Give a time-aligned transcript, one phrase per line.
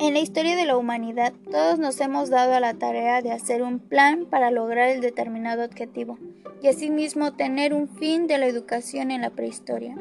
[0.00, 3.62] En la historia de la humanidad, todos nos hemos dado a la tarea de hacer
[3.62, 6.18] un plan para lograr el determinado objetivo
[6.62, 9.96] y asimismo tener un fin de la educación en la prehistoria.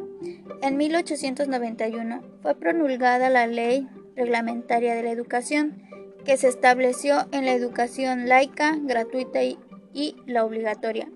[0.62, 5.82] En 1891 fue promulgada la Ley Reglamentaria de la Educación,
[6.24, 9.58] que se estableció en la educación laica, gratuita y,
[10.28, 11.10] la obligatoria.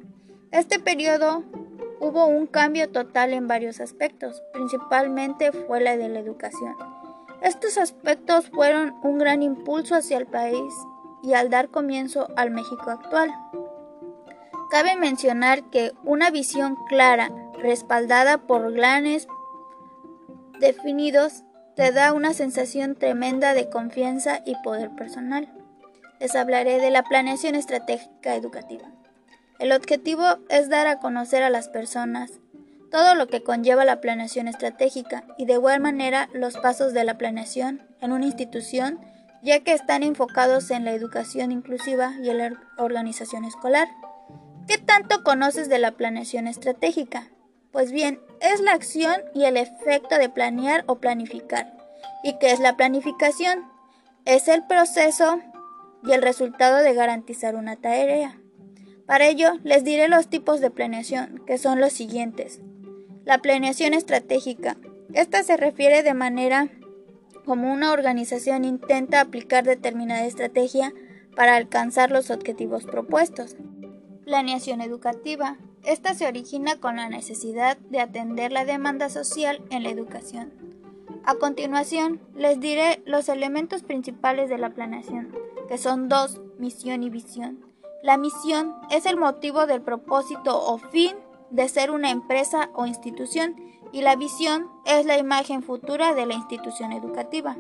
[0.52, 1.44] Este periodo
[2.00, 6.74] hubo un cambio total en varios aspectos, principalmente fue la de la educación.
[7.42, 10.74] Estos aspectos fueron un gran impulso hacia el país
[11.24, 13.32] y al dar comienzo al México actual.
[14.70, 19.28] Cabe mencionar que una visión clara, respaldada por planes
[20.60, 21.44] definidos,
[21.76, 25.52] te da una sensación tremenda de confianza y poder personal.
[26.20, 28.88] Les hablaré de la planeación estratégica educativa.
[29.58, 32.40] El objetivo es dar a conocer a las personas
[32.92, 37.18] todo lo que conlleva la planeación estratégica y de igual manera los pasos de la
[37.18, 39.00] planeación en una institución,
[39.42, 43.88] ya que están enfocados en la educación inclusiva y en la organización escolar.
[44.68, 47.30] ¿Qué tanto conoces de la planeación estratégica?
[47.72, 51.74] Pues bien, es la acción y el efecto de planear o planificar.
[52.24, 53.66] ¿Y qué es la planificación?
[54.26, 55.40] Es el proceso
[56.04, 58.38] y el resultado de garantizar una tarea.
[59.08, 62.60] Para ello, les diré los tipos de planeación, que son los siguientes.
[63.24, 64.78] La planeación estratégica.
[65.14, 66.70] Esta se refiere de manera
[67.46, 70.92] como una organización intenta aplicar determinada estrategia
[71.36, 73.56] para alcanzar los objetivos propuestos.
[74.26, 75.58] Planeación educativa.
[75.84, 80.54] Esta se origina con la necesidad de atender la demanda social en la educación.
[81.24, 85.32] A continuación, les diré los elementos principales de la planeación,
[85.68, 87.64] que son dos, misión y visión.
[88.02, 91.16] La misión es el motivo del propósito o fin
[91.52, 93.56] de ser una empresa o institución
[93.92, 97.58] y la visión es la imagen futura de la institución educativa.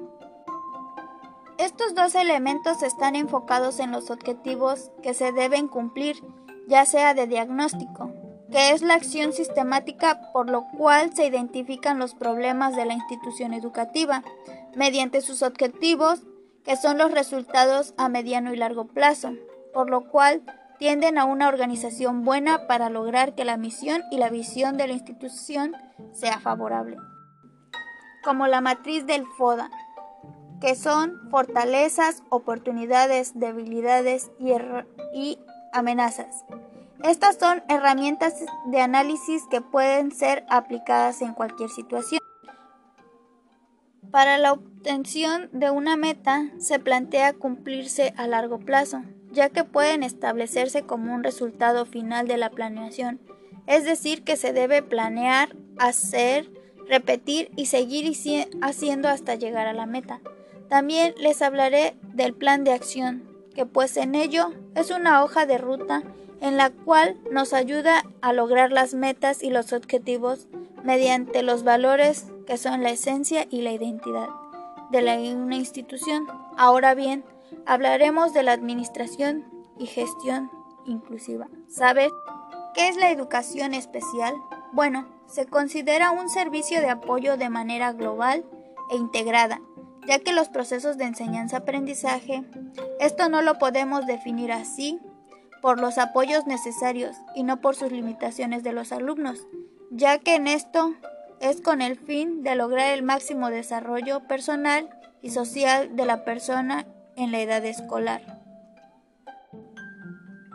[1.57, 6.23] Estos dos elementos están enfocados en los objetivos que se deben cumplir,
[6.67, 8.11] ya sea de diagnóstico,
[8.49, 13.53] que es la acción sistemática por lo cual se identifican los problemas de la institución
[13.53, 14.23] educativa,
[14.75, 16.21] mediante sus objetivos,
[16.63, 19.33] que son los resultados a mediano y largo plazo,
[19.73, 20.41] por lo cual
[20.81, 24.93] tienden a una organización buena para lograr que la misión y la visión de la
[24.93, 25.75] institución
[26.11, 26.97] sea favorable.
[28.23, 29.69] Como la matriz del FODA,
[30.59, 34.53] que son fortalezas, oportunidades, debilidades y,
[35.13, 35.37] y
[35.71, 36.45] amenazas.
[37.03, 42.21] Estas son herramientas de análisis que pueden ser aplicadas en cualquier situación.
[44.09, 50.03] Para la obtención de una meta se plantea cumplirse a largo plazo ya que pueden
[50.03, 53.19] establecerse como un resultado final de la planeación,
[53.67, 56.49] es decir, que se debe planear, hacer,
[56.87, 58.11] repetir y seguir
[58.61, 60.19] haciendo hasta llegar a la meta.
[60.69, 63.23] También les hablaré del plan de acción,
[63.55, 66.03] que pues en ello es una hoja de ruta
[66.41, 70.47] en la cual nos ayuda a lograr las metas y los objetivos
[70.83, 74.27] mediante los valores que son la esencia y la identidad
[74.91, 76.27] de una institución.
[76.57, 77.23] Ahora bien,
[77.65, 79.45] hablaremos de la administración
[79.77, 80.51] y gestión
[80.85, 81.47] inclusiva.
[81.67, 82.11] ¿Sabes
[82.73, 84.33] qué es la educación especial?
[84.73, 88.45] Bueno, se considera un servicio de apoyo de manera global
[88.91, 89.61] e integrada,
[90.07, 92.43] ya que los procesos de enseñanza-aprendizaje,
[92.99, 94.99] esto no lo podemos definir así
[95.61, 99.45] por los apoyos necesarios y no por sus limitaciones de los alumnos,
[99.91, 100.93] ya que en esto
[101.39, 104.89] es con el fin de lograr el máximo desarrollo personal
[105.21, 106.85] y social de la persona
[107.15, 108.21] en la edad escolar.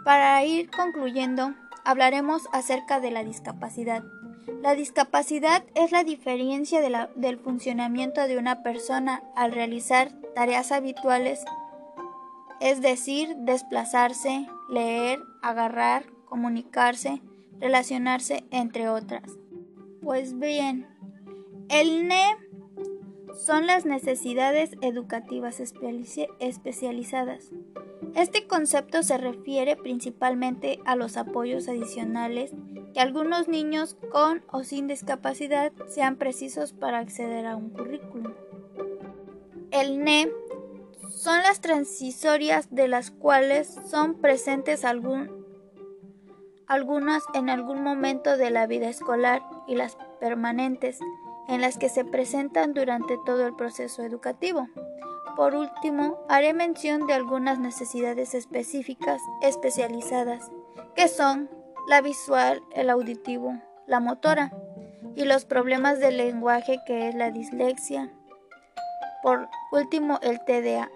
[0.04, 4.04] Para ir concluyendo, hablaremos acerca de la discapacidad.
[4.62, 6.80] La discapacidad es la diferencia
[7.16, 11.44] del funcionamiento de una persona al realizar tareas habituales,
[12.60, 17.20] es decir, desplazarse, leer, agarrar, comunicarse,
[17.58, 19.24] relacionarse, entre otras.
[20.02, 20.86] Pues bien,
[21.68, 22.36] el NE
[23.36, 27.50] son las necesidades educativas especializadas.
[28.14, 32.52] Este concepto se refiere principalmente a los apoyos adicionales
[32.94, 38.32] que algunos niños con o sin discapacidad sean precisos para acceder a un currículum.
[39.70, 40.30] El NE
[41.10, 45.28] son las transitorias de las cuales son presentes algunas
[47.34, 51.00] en algún momento de la vida escolar y las permanentes
[51.48, 54.68] en las que se presentan durante todo el proceso educativo.
[55.36, 60.50] Por último, haré mención de algunas necesidades específicas especializadas,
[60.94, 61.50] que son
[61.88, 64.52] la visual, el auditivo, la motora
[65.14, 68.12] y los problemas del lenguaje que es la dislexia.
[69.22, 70.88] por último el TDA.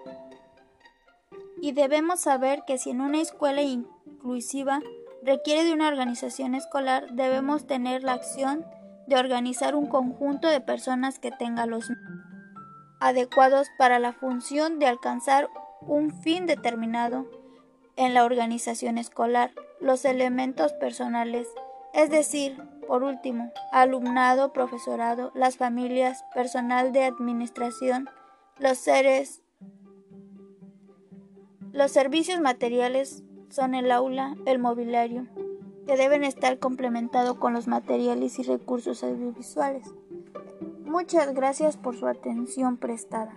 [1.61, 4.79] Y debemos saber que si en una escuela inclusiva
[5.21, 8.65] requiere de una organización escolar, debemos tener la acción
[9.07, 11.91] de organizar un conjunto de personas que tenga los
[12.99, 15.49] adecuados para la función de alcanzar
[15.81, 17.25] un fin determinado
[17.95, 21.47] en la organización escolar, los elementos personales,
[21.93, 28.09] es decir, por último, alumnado, profesorado, las familias, personal de administración,
[28.59, 29.41] los seres,
[31.71, 35.27] los servicios materiales son el aula, el mobiliario,
[35.85, 39.87] que deben estar complementados con los materiales y recursos audiovisuales.
[40.85, 43.33] Muchas gracias por su atención prestada.